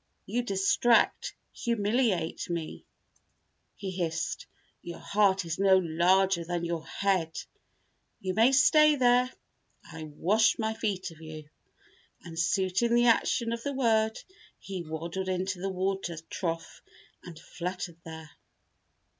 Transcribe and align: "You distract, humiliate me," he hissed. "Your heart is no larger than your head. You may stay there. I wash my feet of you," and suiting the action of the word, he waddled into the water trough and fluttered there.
"You 0.25 0.41
distract, 0.41 1.35
humiliate 1.53 2.49
me," 2.49 2.87
he 3.75 3.91
hissed. 3.91 4.47
"Your 4.81 4.97
heart 4.97 5.45
is 5.45 5.59
no 5.59 5.77
larger 5.77 6.43
than 6.43 6.65
your 6.65 6.87
head. 6.87 7.37
You 8.19 8.33
may 8.33 8.51
stay 8.51 8.95
there. 8.95 9.31
I 9.83 10.05
wash 10.05 10.57
my 10.57 10.73
feet 10.73 11.11
of 11.11 11.21
you," 11.21 11.47
and 12.23 12.39
suiting 12.39 12.95
the 12.95 13.05
action 13.05 13.53
of 13.53 13.61
the 13.61 13.73
word, 13.73 14.17
he 14.57 14.81
waddled 14.81 15.29
into 15.29 15.59
the 15.61 15.69
water 15.69 16.17
trough 16.31 16.81
and 17.23 17.37
fluttered 17.37 17.97
there. 18.03 18.31